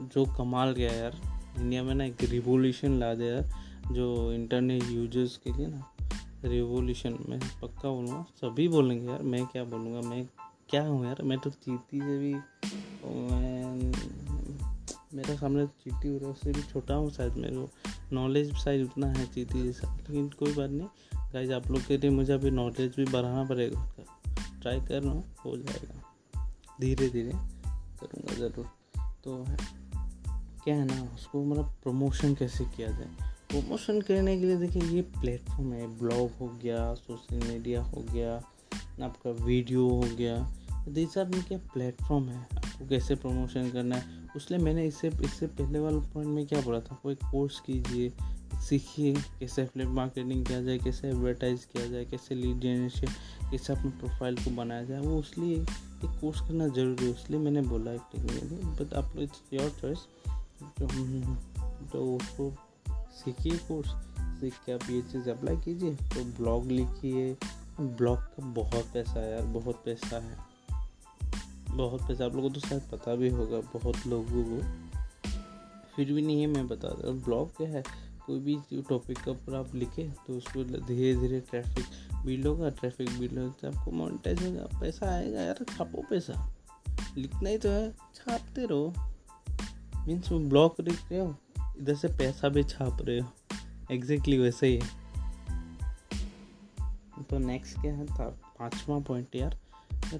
जो 0.00 0.24
कमाल 0.24 0.74
किया 0.74 0.92
यार। 0.92 1.42
इंडिया 1.58 1.82
में 1.82 1.94
ना 1.94 2.04
एक 2.04 2.16
रिवोल्यूशन 2.22 2.92
ला 2.92 3.14
दिया 3.14 3.34
यार, 3.34 3.50
जो 3.94 4.32
इंटरनेट 4.32 4.84
यूज़र्स 4.90 5.36
के 5.36 5.52
लिए 5.52 5.66
ना। 5.66 5.95
रिवोल्यूशन, 6.46 7.18
मैं 7.28 7.38
पक्का 7.62 7.90
बोलूँगा, 7.90 8.26
सभी 8.36 8.68
बोलेंगे, 8.68 9.10
यार, 9.10 9.22
मैं 9.22 9.46
क्या 9.46 9.64
बोलूँगा? 9.64 10.08
मैं 10.08 10.28
क्या 10.68 10.82
हूँ 10.82 11.06
यार? 11.06 11.22
मैं 11.22 11.38
तो 11.38 11.50
चीटी 11.50 12.00
से 12.00 12.18
भी, 12.18 12.34
मैं, 13.04 13.92
मेरा 15.14 15.36
सामने 15.36 15.66
चीटी 15.66 16.08
हो 16.08 16.16
रहा 16.16 16.26
है, 16.26 16.32
उससे 16.32 16.52
भी 16.52 16.62
छोटा 16.62 16.94
हूँ 16.94 17.10
शायद, 17.10 17.32
मेरे 17.32 17.56
को 17.56 17.68
नॉलेज 18.12 18.54
शायद 18.54 18.86
उतना 18.86 19.06
है 19.06 19.26
चीटी 19.26 19.62
जैसा, 19.62 19.96
लेकिन 19.96 20.28
कोई 20.28 20.52
बात 20.52 20.70
नहीं। 20.70 20.88
गाइज़ 21.32 21.52
आप 21.52 21.70
लोग 21.70 21.86
के 21.86 21.96
लिए 21.96 22.10
मुझे 22.10 22.32
अभी 22.32 22.50
नॉलेज 22.50 22.96
भी 22.96 23.04
बढ़ाना 23.04 23.44
पड़ेगा 23.44 23.92
ट्राई 24.62 24.80
कर 24.80 25.02
रहा 25.02 25.12
हूँ 25.12 25.24
हो 25.44 25.56
जाएगा। 25.56 26.02
धीरे 26.80 27.08
धीरे 27.08 27.32
करूँगा 28.00 28.34
ज़रूर। 28.34 28.66
तो 29.24 29.44
क्या 30.64 30.74
है 30.76 30.84
ना, 30.84 31.14
उसको 31.14 31.44
मतलब 31.44 31.74
प्रमोशन 31.82 32.34
कैसे 32.34 32.64
किया 32.64 32.88
जाए? 32.90 33.35
प्रमोशन 33.50 34.00
करने 34.00 34.38
के 34.38 34.46
लिए 34.46 34.56
देखिए, 34.56 34.82
ये 34.84 35.02
प्लेटफॉर्म 35.20 35.72
है। 35.72 35.86
ब्लॉग 35.98 36.30
हो 36.40 36.46
गया 36.62 36.92
सोशल 36.94 37.46
मीडिया 37.48 37.82
हो 37.82 38.04
गया, 38.12 38.34
आपका 39.02 39.30
वीडियो 39.44 39.88
हो 39.88 40.04
गया। 40.16 40.36
दिस 40.88 41.16
आर 41.18 41.30
क्या 41.38 41.58
प्लेटफॉर्म 41.72 42.28
है? 42.28 42.40
आपको 42.56 42.86
कैसे 42.88 43.14
प्रमोशन 43.14 43.70
करना 43.70 43.96
है? 43.96 44.04
उसलिए 44.36 44.60
मैंने 44.60 44.86
इससे 44.86 45.08
इससे 45.24 45.46
पहले 45.48 45.78
वाले 45.78 45.98
पॉइंट 46.12 46.30
में 46.30 46.46
क्या 46.46 46.60
बोला 46.60 46.80
था? 46.80 46.98
कोई 47.02 47.14
कोर्स 47.14 47.60
कीजिए, 47.60 48.12
सीखिए 48.62 49.14
कैसे 49.40 49.64
फ्लिप 49.64 49.88
मार्केटिंग 49.88 50.44
किया 50.46 50.60
जाए, 50.62 50.78
कैसे 50.78 51.08
एडवर्टाइज 51.08 51.64
किया 51.64 51.86
जाए, 51.86 52.04
कैसे 52.04 52.34
लीड 52.34 52.60
जनरेशन 52.60 53.06
कैसे 53.50 53.72
अपने 53.72 53.90
प्रोफ़ाइल 53.90 54.36
को 54.36 54.50
बनाया 54.56 54.84
जाए, 54.84 55.00
वो 55.00 55.18
उसलिए 55.18 55.56
एक 55.56 56.18
कोर्स 56.20 56.40
करना 56.40 56.68
ज़रूरी 56.68 57.04
है। 57.04 57.10
इसलिए 57.12 57.40
मैंने 57.40 57.62
बोला 57.64 57.92
एक 57.92 58.00
टेक्निकली 58.12 58.84
बट 58.84 58.94
आप 58.94 59.12
इट्स 59.18 59.42
योर 59.52 59.70
चॉइस 59.80 60.06
तो 61.92 62.16
उसको 62.16 62.50
सीखिए 63.16 63.58
कोर्स 63.58 63.88
सीख 64.40 64.54
के 64.66 64.72
आप 64.72 64.90
ये 64.90 65.02
चीज़ 65.02 65.30
अप्लाई 65.30 65.56
कीजिए? 65.56 65.94
तो 65.94 66.24
ब्लॉग 66.24 66.66
लिखिए। 66.66 67.36
ब्लॉग 67.80 68.18
का 68.18 68.46
बहुत 68.46 68.84
पैसा 68.94 69.20
है 69.20 69.32
यार, 69.32 69.42
बहुत 69.42 69.82
पैसा 69.84 70.20
है। 70.20 70.38
बहुत 71.76 72.08
पैसा 72.08 72.24
आप 72.24 72.34
लोगों 72.34 72.48
को 72.48 72.54
तो 72.54 72.60
शायद 72.60 72.82
पता 72.92 73.14
भी 73.14 73.28
होगा, 73.28 73.60
बहुत 73.78 74.06
लोगों 74.06 74.44
को। 74.44 74.62
फिर 75.96 76.12
भी 76.12 76.22
नहीं 76.22 76.40
है, 76.40 76.46
मैं 76.46 76.68
बता 76.68 76.88
रहा 76.88 77.10
ब्लॉग 77.10 77.56
क्या 77.56 77.68
है? 77.68 77.82
कोई 78.26 78.38
भी 78.38 78.82
टॉपिक 78.82 79.18
के 79.18 79.30
ऊपर 79.30 79.54
आप 79.54 79.74
लिखे 79.74 80.12
तो 80.26 80.36
उसको 80.36 80.64
धीरे 80.64 81.20
धीरे 81.20 81.40
ट्रैफ़िक 81.40 81.84
बिल्ड 82.26 82.46
होगा 82.46 82.70
ट्रैफ़िक 82.70 83.18
बिल्ड 83.18 83.38
होगा 83.38 83.68
आपको 83.68 83.90
मोनिटाइज 83.90 84.42
होगा। 84.46 84.80
पैसा 84.80 85.14
आएगा 85.14 85.40
यार, 85.40 85.64
छापो 85.76 86.02
पैसा। 86.10 86.54
लिखना 87.16 87.48
ही 87.48 87.58
तो 87.58 87.68
है, 87.68 87.92
छापते 87.92 88.66
रहो। 88.66 88.94
मीन्स 90.06 90.32
ब्लॉग 90.32 90.74
लिख 90.80 91.12
रहे 91.12 91.20
हो। 91.20 91.34
इधर 91.80 91.94
से 91.94 92.08
पैसा 92.08 92.48
भी 92.48 92.64
छाप 92.64 92.98
रहे 93.02 93.18
हो। 93.20 93.28
एग्जैक्टली 93.90 94.38
वैसे 94.38 94.66
ही 94.66 94.80
तो 97.30 97.38
नेक्स्ट 97.38 97.80
क्या 97.80 97.94
है? 97.94 98.06
था, 98.06 98.28
पांचवा 98.58 98.98
पॉइंट 98.98 99.36
यार। 99.36 99.58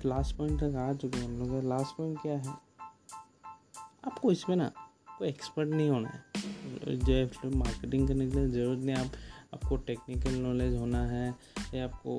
लास्ट 0.05 0.37
पॉइंट 0.37 0.61
तक 0.61 0.77
आ 0.77 0.93
चुके 0.93 1.19
हैं 1.19 1.25
हम 1.25 1.39
लोग। 1.39 1.65
लास्ट 1.65 1.97
पॉइंट 1.97 2.19
क्या 2.23 2.33
है? 2.33 2.55
आपको 4.07 4.33
इसमें 4.33 4.57
ना 4.57 4.71
कोई 5.19 5.29
एक्सपर्ट 5.29 5.69
नहीं 5.69 5.91
होना 5.91 6.09
है। 6.09 6.23
जो 6.97 7.51
मार्केटिंग 7.51 8.09
करने 8.09 8.31
के 8.31 8.37
लिए 8.37 8.49
ज़रूरत 8.49 8.79
नहीं। 8.79 8.97
आप, 8.97 9.07
आपको 9.55 9.77
टेक्निकल 9.77 10.35
नॉलेज 10.35 10.77
होना 10.77 11.05
है, 11.07 11.35
या 11.75 11.85
आपको 11.85 12.13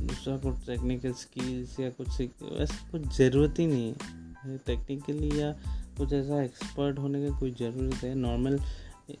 दूसरा 0.00 0.36
कुछ 0.36 0.66
टेक्निकल 0.66 1.12
स्किल्स 1.12 1.78
या 1.80 1.90
कुछ 1.90 2.20
ऐसा 2.20 2.88
कुछ 2.90 3.16
ज़रूरत 3.16 3.58
ही 3.58 3.66
नहीं 3.66 3.92
है। 3.92 4.58
टेक्निकली 4.58 5.40
या 5.40 5.52
कुछ 5.98 6.12
ऐसा 6.12 6.42
एक्सपर्ट 6.42 6.98
होने 6.98 7.24
की 7.26 7.38
कोई 7.38 7.50
ज़रूरत 7.50 8.04
है 8.04 8.14
नॉर्मल 8.14 8.60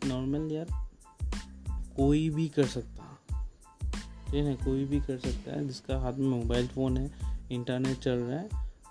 नॉर्मल 0.06 0.52
यार 0.52 0.66
कोई 1.96 2.28
भी 2.30 2.48
कर 2.48 2.66
सकता 2.66 3.04
ठीक 4.30 4.44
है, 4.44 4.54
कोई 4.54 4.84
भी 4.84 5.00
कर 5.00 5.18
सकता 5.18 5.52
है, 5.52 5.66
जिसका 5.66 5.98
हाथ 5.98 6.12
में 6.12 6.28
मोबाइल 6.28 6.66
फ़ोन 6.66 6.96
है 6.96 7.10
इंटरनेट 7.52 7.98
चल 7.98 8.18
रहा 8.18 8.38
है, 8.38 8.48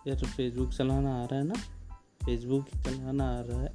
या 0.07 0.15
तो 0.15 0.27
फेसबुक 0.27 0.71
चलाना 0.73 1.13
आ 1.15 1.25
रहा 1.25 1.39
है 1.39 1.45
ना 1.47 1.53
फेसबुक 2.25 2.69
चलाना 2.77 3.27
आ 3.29 3.41
रहा 3.41 3.61
है 3.61 3.71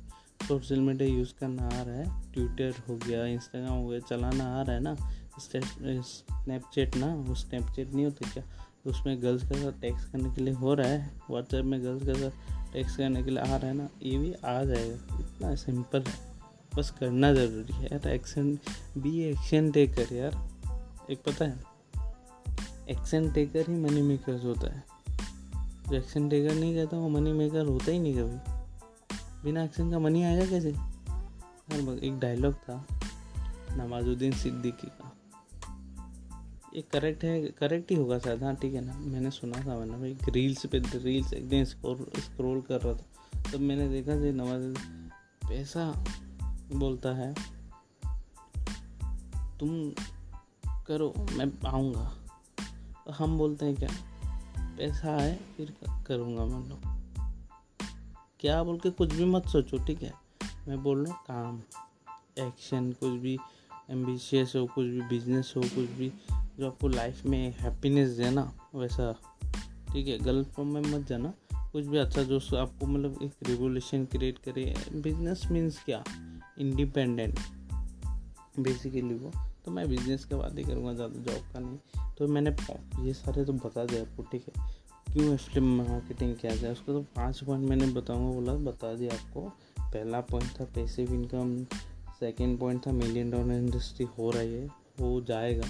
सोशल 0.48 0.80
मीडिया 0.80 1.08
यूज़ 1.08 1.32
करना 1.40 1.64
आ 1.64 1.82
रहा 1.82 1.96
है 1.96 2.32
ट्विटर 2.32 2.82
हो 2.88 2.96
गया 2.96 3.24
इंस्टाग्राम 3.26 3.72
हो 3.72 3.88
गया, 3.88 4.00
चलाना 4.00 4.44
आ 4.58 4.62
रहा 4.62 4.76
है 4.76 4.82
ना 4.82 4.96
स्नैपचैट 5.40 6.96
ना, 6.96 7.14
वो 7.14 7.34
स्नैपचैट 7.34 7.92
नहीं 7.94 8.04
होता 8.04 8.30
क्या? 8.30 8.44
उसमें 8.86 9.22
गर्ल्स 9.22 9.42
के 9.42 9.54
साथ 9.54 9.80
टेक्स्ट 9.80 10.12
करने 10.12 10.34
के 10.34 10.40
लिए 10.40 10.54
हो 10.54 10.74
रहा 10.74 10.88
है 10.88 11.20
व्हाट्सएप 11.30 11.64
में 11.64 11.82
गर्ल्स 11.82 12.02
के 12.02 12.14
साथ 12.14 12.61
टेक्स्ट 12.72 12.96
करने 12.96 13.22
के 13.22 13.30
लिए 13.30 13.38
आ 13.38 13.56
रहा 13.56 13.66
है 13.66 13.74
ना, 13.74 13.88
ये 14.02 14.18
भी 14.18 14.32
आ 14.32 14.64
जाएगा। 14.64 14.94
इतना 14.94 15.54
सिंपल 15.54 16.02
है। 16.02 16.32
बस 16.76 16.90
करना 16.90 17.34
ज़रूरी 17.34 17.74
है। 17.74 17.84
यार 17.84 18.08
एक्शन 18.08 18.58
बी 18.98 19.20
एक्शन 19.20 19.70
टेकर 19.70 20.14
यार। 20.14 20.48
एक 21.10 21.18
पता 21.18 21.44
है 21.44 21.58
एक्शन 22.90 23.32
टेकर 23.32 23.60
ही 23.60 23.78
मनी 23.78 24.02
मेकर 24.02 24.40
होता 24.40 24.72
है। 24.72 24.84
जो 25.88 25.96
एक्शन 25.96 26.28
टेकर 26.28 26.54
नहीं 26.54 26.74
कहता 26.74 26.96
वो 26.96 27.08
मनी 27.08 27.32
मेकर 27.32 27.66
होता 27.66 27.90
ही 27.90 27.98
नहीं 27.98 28.14
कभी। 28.14 28.62
बिना 29.44 29.64
एक्शन 29.64 29.90
का 29.90 29.98
मनी 29.98 30.22
आएगा 30.22 30.46
कैसे? 30.46 30.70
यार 30.70 31.98
एक 31.98 32.18
डायलॉग 32.18 32.54
था, 32.54 32.86
नवाजुद्दीन 33.70 34.32
सिद्दीकी 34.32 34.86
का। 34.86 35.11
ये 36.74 36.82
करेक्ट 36.82 37.24
है 37.24 37.40
करेक्ट 37.48 37.90
ही 37.90 37.96
होगा 37.96 38.18
शायद। 38.18 38.42
हाँ 38.42 38.54
ठीक 38.56 38.74
है 38.74 38.80
ना। 38.80 38.94
मैंने 38.94 39.30
सुना 39.30 39.60
था, 39.60 39.78
मैंने 39.78 39.98
भाई 39.98 40.16
रील्स 40.28 40.66
पे 40.66 40.78
रील्स 40.78 41.32
एक 41.32 41.48
दिन 41.48 41.64
स्क्रॉल 41.64 42.60
कर 42.60 42.80
रहा 42.80 42.94
था। 42.94 43.52
तब 43.52 43.60
मैंने 43.60 43.88
देखा 43.88 44.16
कि 44.16 44.32
नवाज़ 44.32 44.74
पैसा 45.48 46.04
बोलता 46.72 47.12
है, 47.12 47.34
तुम 49.60 49.90
करो, 50.86 51.12
मैं 51.32 51.68
आऊँगा। 51.68 52.06
हम 53.10 53.38
बोलते 53.38 53.66
हैं, 53.66 53.76
क्या? 53.76 53.88
पैसा 54.76 55.16
आए 55.16 55.38
फिर 55.56 55.74
करूँगा 56.06 56.44
मैं 56.44 56.68
लोग। 56.68 56.80
क्या? 58.40 58.62
बोल 58.64 58.78
के 58.78 58.90
कुछ 58.90 59.14
भी 59.14 59.24
मत 59.24 59.48
सोचो, 59.48 59.78
ठीक 59.78 60.02
है? 60.02 60.12
मैं 60.68 60.82
बोल 60.82 61.04
रहा 61.04 61.12
हूँ, 61.12 61.22
काम 61.22 61.60
एक्शन 62.46 62.92
कुछ 62.92 63.20
भी 63.20 63.38
एम्बिशियस 63.90 64.52
हो, 64.56 64.66
कुछ 64.66 64.86
भी 64.86 65.00
बिज़नेस 65.00 65.52
हो, 65.56 65.62
कुछ 65.62 65.90
भी 65.90 66.12
जो 66.58 66.66
आपको 66.66 66.88
लाइफ 66.88 67.24
में 67.26 67.54
हैप्पीनेस 67.58 68.10
दे 68.10 68.30
ना 68.30 68.52
वैसा, 68.74 69.12
ठीक 69.92 70.08
है 70.08 70.18
गलत 70.18 70.46
फॉर्म 70.46 70.74
में 70.74 70.82
मत 70.82 71.06
जाना। 71.08 71.32
कुछ 71.72 71.84
भी 71.84 71.98
अच्छा 71.98 72.22
जो 72.22 72.38
आपको 72.56 72.86
मतलब 72.86 73.18
एक 73.22 73.48
रिवोल्यूशन 73.48 74.04
क्रिएट 74.04 74.38
करे। 74.38 74.74
बिज़नेस 74.94 75.46
मीन्स 75.50 75.82
क्या? 75.84 76.02
इंडिपेंडेंट 76.58 77.38
बेसिकली 78.58 79.14
वो। 79.14 79.30
तो 79.64 79.70
मैं 79.70 79.88
बिज़नेस 79.88 80.24
के 80.24 80.34
बात 80.34 80.58
ही 80.58 80.64
करूँगा, 80.64 80.92
ज़्यादा 80.94 81.20
जॉब 81.22 81.52
का 81.52 81.60
नहीं। 81.60 82.14
तो 82.18 82.26
मैंने 82.28 82.50
ये 83.06 83.12
सारे 83.12 83.44
तो 83.44 83.52
बता 83.52 83.84
दिया 83.84 84.02
आपको, 84.02 84.22
ठीक 84.22 84.46
है। 84.48 84.70
क्यों 85.12 85.36
फ़िल्म 85.36 85.76
मार्केटिंग 85.76 86.34
किया 86.36 86.54
जाए? 86.56 86.72
उसका 86.72 86.92
तो 86.92 87.00
पाँच 87.16 87.42
पॉइंट 87.44 87.68
मैंने 87.68 87.86
बताऊँगा 87.86 88.32
बोला 88.34 88.52
बता 88.70 88.94
दिया 88.94 89.14
आपको। 89.14 89.40
पहला 89.80 90.20
पॉइंट 90.20 90.50
था 90.60 90.64
पैसिव 90.64 91.12
इनकम 91.14 91.64
सेकेंड 92.20 92.58
पॉइंट 92.58 92.86
था 92.86 92.92
मिलियन 92.92 93.30
डॉलर 93.30 93.54
इंडस्ट्री 93.54 94.06
हो 94.18 94.30
रही 94.30 94.54
है 94.54 94.66
हो 95.00 95.20
जाएगा। 95.20 95.68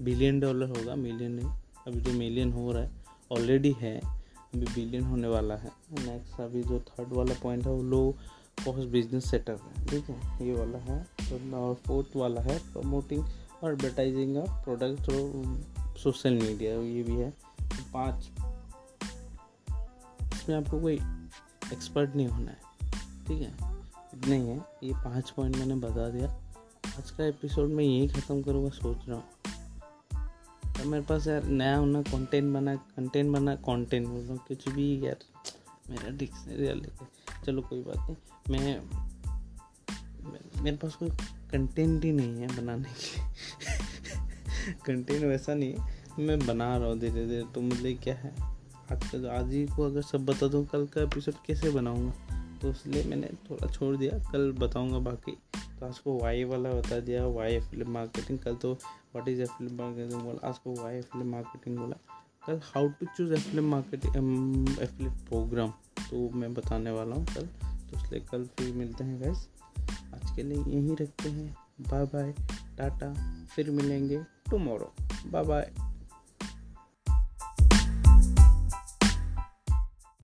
बिलियन 0.00 0.40
डॉलर 0.40 0.68
होगा 0.68 0.94
मिलियन 0.96 1.32
नहीं, 1.32 1.48
अभी 1.86 2.00
जो 2.00 2.12
मिलियन 2.12 2.52
हो 2.52 2.70
रहा 2.72 2.82
है 2.82 2.90
ऑलरेडी 3.30 3.74
है, 3.78 3.98
अभी 3.98 4.66
बिलियन 4.66 5.04
होने 5.04 5.28
वाला 5.28 5.54
है। 5.56 5.70
नेक्स्ट 5.96 6.40
अभी 6.40 6.62
जो 6.62 6.78
थर्ड 6.80 7.12
वाला 7.12 7.34
पॉइंट 7.42 7.66
है, 7.66 7.72
वो 7.72 7.82
लो 7.82 8.14
कॉस्ट 8.58 8.88
बिज़नेस 8.88 9.30
सेटअप 9.30 9.60
है, 9.68 9.86
ठीक 9.86 10.08
है? 10.10 10.46
ये 10.46 10.52
वाला 10.54 10.78
है 10.80 11.02
तो 11.20 11.56
और 11.58 11.74
फोर्थ 11.86 12.16
वाला 12.16 12.40
है 12.40 12.58
प्रमोटिंग 12.72 13.24
और 13.62 13.72
advertising 13.72 14.36
of 14.36 14.50
product 14.64 15.02
through 15.04 15.96
social 16.02 16.34
media 16.34 16.72
ये 16.72 17.02
भी 17.02 17.16
है। 17.16 17.32
पाँच, 17.92 18.30
इसमें 20.34 20.56
आपको 20.56 20.80
कोई 20.80 20.94
एक्सपर्ट 21.72 22.16
नहीं 22.16 22.26
होना 22.28 22.50
है, 22.50 22.58
ठीक 23.26 23.42
है? 23.42 23.52
इतना 24.14 24.34
ही 24.34 24.40
है 24.40 24.56
ये 24.82 24.92
पाँच 24.94 25.30
पॉइंट 25.30 25.56
मैंने 25.56 25.74
बता 25.76 26.08
दिया। 26.10 26.28
आज 26.88 27.10
का 27.10 27.24
एपिसोड 27.26 27.68
में 27.68 27.84
यही 27.84 28.08
ख़त्म 28.08 28.42
करूँगा, 28.42 28.70
सोच 28.70 29.08
रहा 29.08 29.16
हूँ। 29.16 29.24
तो 30.74 30.88
मेरे 30.88 31.04
पास 31.04 31.26
यार 31.26 31.44
नया 31.44 31.76
होना 31.76 32.02
कंटेंट 32.02 32.54
बना 32.54 32.76
कंटेंट 32.76 33.32
बना 33.32 33.54
कंटेंट 33.54 34.08
बोल 34.08 34.20
रहा 34.20 34.32
हूँ, 34.32 34.40
कुछ 34.48 34.68
भी 34.68 35.06
यार, 35.06 35.16
मेरा 35.90 36.10
डिक्शनरी 36.10 36.56
लेके 36.56 37.04
चलो 37.46 37.62
कोई 37.62 37.80
बात 37.80 38.16
नहीं, 38.50 38.60
मैं, 38.60 38.80
मेरे 40.62 40.76
पास 40.76 40.94
कोई 40.94 41.10
कंटेंट 41.50 42.04
ही 42.04 42.12
नहीं 42.12 42.40
है 42.40 42.56
बनाने 42.56 42.82
की 42.82 43.20
कंटेंट 44.86 45.24
वैसा 45.24 45.54
नहीं 45.54 45.74
है, 45.74 45.94
मैं 46.18 46.46
बना 46.46 46.76
रहा 46.76 46.88
हूँ 46.88 46.98
धीरे 46.98 47.12
धीरे 47.12 47.44
तो 47.54 47.60
मुझे 47.60 47.94
क्या 47.94 48.14
है 48.14 48.54
आज 48.92 48.92
का 48.92 49.38
आज 49.38 49.52
ही 49.52 49.66
को 49.66 49.82
अगर 49.82 50.02
सब 50.02 50.24
बता 50.24 50.46
दूँ, 50.46 50.66
कल 50.66 50.86
का 50.86 51.02
एपिसोड 51.02 51.34
कैसे 51.46 51.70
बनाऊँगा? 51.70 52.12
तो 52.62 52.70
इसलिए 52.70 53.04
मैंने 53.04 53.30
थोड़ा 53.50 53.72
छोड़ 53.72 53.96
दिया, 53.96 54.32
कल 54.32 54.52
बताऊँगा 54.52 54.98
बाकी। 54.98 55.38
तो 55.80 55.86
आज 55.86 55.98
को 55.98 56.18
वाई 56.18 56.44
वाला 56.44 56.70
बता 56.70 56.98
दिया 57.00 57.26
वाई 57.26 57.58
फ़िल्म 57.60 57.90
मार्केटिंग 57.90 58.38
कल 58.38 58.54
तो 58.54 58.72
व्हाट 58.72 59.28
इज़ 59.28 59.44
फ़िल्म 59.44 59.76
मार्केटिंग 59.76 60.20
बोला, 60.22 60.48
आज 60.48 60.58
को 60.58 60.74
वाई 60.74 61.00
फ़िल्म 61.02 61.30
मार्केटिंग 61.30 61.78
बोला। 61.78 61.96
कल 62.46 62.60
how 62.64 62.88
to 62.90 63.06
choose 63.16 63.32
affiliate 63.32 63.64
marketing 63.64 64.68
affiliate 64.82 65.12
program 65.28 65.70
तो 66.00 66.28
मैं 66.30 66.52
बताने 66.54 66.90
वाला 66.90 67.16
हूँ 67.16 67.26
कल 67.26 67.46
तो 67.86 67.96
इसलिए 67.96 68.20
कल 68.30 68.44
फिर 68.58 68.72
मिलते 68.74 69.04
हैं 69.04 69.20
गैस 69.22 69.48
आज 70.14 70.34
के 70.36 70.42
लिए 70.42 70.58
यहीं 70.58 70.96
रखते 70.96 71.28
हैं। 71.30 71.54
बाय 71.80 72.04
बाय 72.04 72.32
टाटा, 72.78 73.12
फिर 73.46 73.70
मिलेंगे 73.70 74.18
टुमारो 74.50 74.92
बाय 75.26 75.44
बाय 75.44 75.70